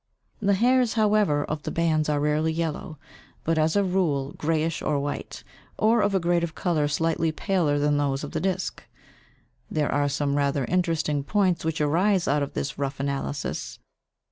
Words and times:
The 0.41 0.55
hairs, 0.55 0.93
however, 0.93 1.45
of 1.45 1.61
the 1.61 1.69
bands 1.69 2.09
are 2.09 2.19
rarely 2.19 2.51
yellow, 2.51 2.97
but 3.43 3.59
as 3.59 3.75
a 3.75 3.83
rule 3.83 4.33
greyish 4.35 4.81
or 4.81 4.99
white, 4.99 5.43
or 5.77 6.01
of 6.01 6.15
a 6.15 6.19
grade 6.19 6.43
of 6.43 6.55
colour 6.55 6.87
slightly 6.87 7.31
paler 7.31 7.77
than 7.77 7.97
those 7.97 8.23
of 8.23 8.31
the 8.31 8.41
disc. 8.41 8.83
There 9.69 9.91
are 9.91 10.09
some 10.09 10.37
rather 10.37 10.65
interesting 10.65 11.23
points 11.23 11.63
which 11.63 11.79
arise 11.81 12.27
out 12.27 12.41
of 12.41 12.53
this 12.55 12.79
rough 12.79 12.99
analysis. 12.99 13.77